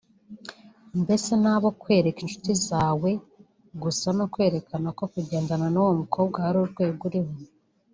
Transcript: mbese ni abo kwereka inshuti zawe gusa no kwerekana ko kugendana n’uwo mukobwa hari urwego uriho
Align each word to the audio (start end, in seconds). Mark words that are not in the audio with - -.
mbese 1.01 1.31
ni 1.41 1.49
abo 1.53 1.69
kwereka 1.81 2.19
inshuti 2.23 2.51
zawe 2.67 3.11
gusa 3.83 4.07
no 4.17 4.25
kwerekana 4.33 4.87
ko 4.97 5.03
kugendana 5.13 5.65
n’uwo 5.73 5.91
mukobwa 6.01 6.37
hari 6.45 6.57
urwego 6.63 7.03
uriho 7.09 7.33